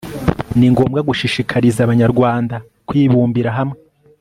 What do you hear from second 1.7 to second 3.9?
abanyarwanda kwibumbira hamwe